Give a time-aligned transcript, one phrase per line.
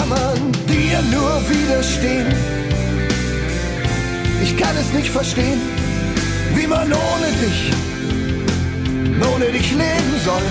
[0.00, 2.26] kann man dir nur widerstehen?
[4.42, 5.60] Ich kann es nicht verstehen,
[6.54, 7.70] wie man ohne dich,
[9.34, 10.42] ohne dich leben soll.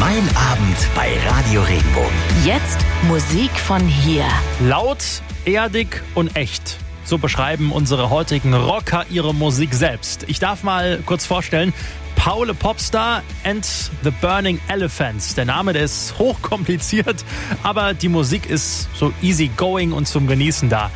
[0.00, 2.10] Mein Abend bei Radio Regenbogen.
[2.44, 4.24] Jetzt Musik von hier.
[4.66, 5.04] Laut,
[5.44, 6.78] erdig und echt.
[7.04, 10.24] So beschreiben unsere heutigen Rocker ihre Musik selbst.
[10.26, 11.72] Ich darf mal kurz vorstellen,
[12.22, 13.64] Paul Popstar and
[14.04, 15.34] the Burning Elephants.
[15.34, 17.24] Der Name, der ist hochkompliziert,
[17.62, 20.90] aber die Musik ist so easy going und zum Genießen da.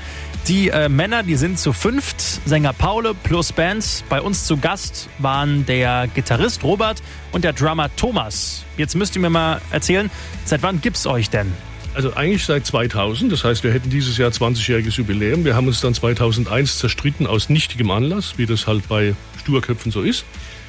[0.49, 2.21] Die äh, Männer, die sind zu fünft.
[2.47, 4.05] Sänger Paul plus Bands.
[4.11, 8.63] Bei uns zu Gast waren der Gitarrist Robert und der Drummer Thomas.
[8.77, 10.11] Jetzt müsst ihr mir mal erzählen,
[10.45, 11.51] seit wann gibt's euch denn?
[11.95, 15.47] Also eigentlich seit 2000, das heißt, wir hätten dieses Jahr 20-jähriges Jubiläum.
[15.47, 20.03] Wir haben uns dann 2001 zerstritten aus nichtigem Anlass, wie das halt bei Sturköpfen so
[20.03, 20.27] ist.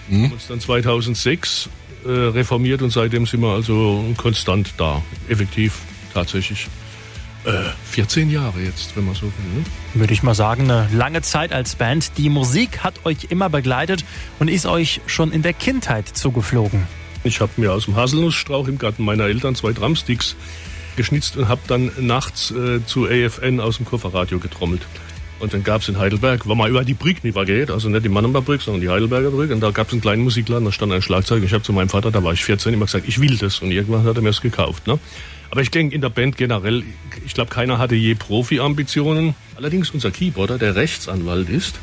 [0.07, 0.25] Mhm.
[0.25, 1.69] Haben uns dann 2006
[2.05, 5.79] äh, reformiert und seitdem sind wir also konstant da, effektiv
[6.13, 6.67] tatsächlich.
[7.91, 9.31] 14 äh, Jahre jetzt, wenn man so will.
[9.59, 9.65] Ne?
[9.93, 12.17] Würde ich mal sagen, eine lange Zeit als Band.
[12.17, 14.03] Die Musik hat euch immer begleitet
[14.39, 16.87] und ist euch schon in der Kindheit zugeflogen.
[17.23, 20.35] Ich habe mir aus dem Haselnussstrauch im Garten meiner Eltern zwei Drumsticks
[20.95, 24.81] geschnitzt und habe dann nachts äh, zu AFN aus dem Kofferradio getrommelt.
[25.39, 28.09] Und dann gab es in Heidelberg, wo man über die Brücke geht, also nicht die
[28.09, 29.53] Mannheimer Brücke, sondern die Heidelberger Brücke.
[29.53, 31.43] Und da gab es einen kleinen Musikladen, da stand ein Schlagzeug.
[31.43, 33.59] Ich habe zu meinem Vater, da war ich 14, immer gesagt, ich will das.
[33.59, 34.87] Und irgendwann hat er mir es gekauft.
[34.87, 34.97] Ne?
[35.51, 36.83] Aber ich denke, in der Band generell,
[37.25, 39.35] ich glaube, keiner hatte je Profi-Ambitionen.
[39.55, 41.79] Allerdings unser Keyboarder, der Rechtsanwalt ist,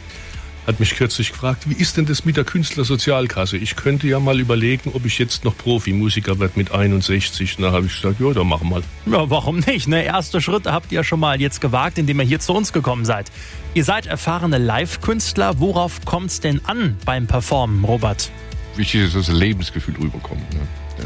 [0.66, 3.56] hat mich kürzlich gefragt, wie ist denn das mit der Künstlersozialkasse?
[3.56, 7.58] Ich könnte ja mal überlegen, ob ich jetzt noch Profimusiker werde mit 61.
[7.58, 8.82] Und da habe ich gesagt, ja, dann machen wir mal.
[9.06, 9.88] Ja, warum nicht?
[9.88, 10.04] Ne?
[10.04, 13.30] Erste Schritte habt ihr schon mal jetzt gewagt, indem ihr hier zu uns gekommen seid.
[13.74, 15.58] Ihr seid erfahrene Live-Künstler.
[15.58, 18.30] Worauf kommt es denn an beim Performen, Robert?
[18.76, 20.52] Wichtig ist, dass das Lebensgefühl rüberkommt.
[20.54, 20.60] Ne?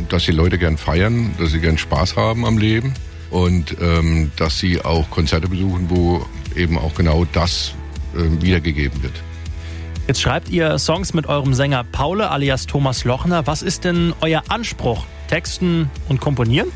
[0.09, 2.95] dass die Leute gern feiern, dass sie gern Spaß haben am Leben
[3.31, 7.75] und ähm, dass sie auch Konzerte besuchen, wo eben auch genau das
[8.15, 9.23] äh, wiedergegeben wird.
[10.07, 13.49] Jetzt schreibt ihr Songs mit eurem Sänger Paule alias Thomas Lochner.
[13.49, 15.05] Was ist denn euer Anspruch?
[15.27, 16.69] Texten und Komponieren?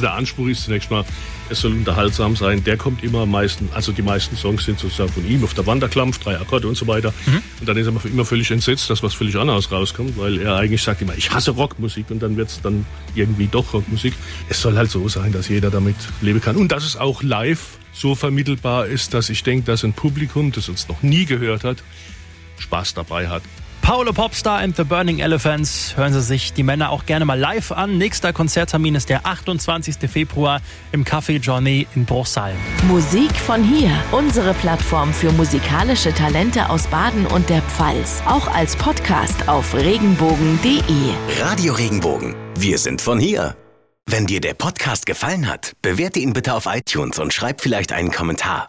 [0.00, 1.04] Der Anspruch ist zunächst mal,
[1.50, 2.62] es soll unterhaltsam sein.
[2.62, 5.66] Der kommt immer am meisten, also die meisten Songs sind sozusagen von ihm auf der
[5.66, 7.12] Wanderklampf, drei Akkorde und so weiter.
[7.26, 7.42] Mhm.
[7.58, 10.84] Und dann ist er immer völlig entsetzt, dass was völlig anderes rauskommt, weil er eigentlich
[10.84, 14.14] sagt immer, ich hasse Rockmusik und dann wird es dann irgendwie doch Rockmusik.
[14.48, 17.78] Es soll halt so sein, dass jeder damit leben kann und dass es auch live
[17.92, 21.82] so vermittelbar ist, dass ich denke, dass ein Publikum, das uns noch nie gehört hat,
[22.60, 23.42] Spaß dabei hat.
[23.82, 25.96] Paolo Popstar and the Burning Elephants.
[25.96, 27.98] Hören Sie sich die Männer auch gerne mal live an.
[27.98, 29.96] Nächster Konzerttermin ist der 28.
[30.08, 30.60] Februar
[30.92, 32.52] im Café Journey in Bruchsal.
[32.86, 33.90] Musik von hier.
[34.12, 38.22] Unsere Plattform für musikalische Talente aus Baden und der Pfalz.
[38.26, 40.82] Auch als Podcast auf regenbogen.de.
[41.40, 42.34] Radio Regenbogen.
[42.56, 43.56] Wir sind von hier.
[44.06, 48.10] Wenn dir der Podcast gefallen hat, bewerte ihn bitte auf iTunes und schreib vielleicht einen
[48.10, 48.68] Kommentar.